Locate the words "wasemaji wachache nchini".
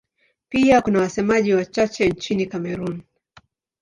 0.99-2.45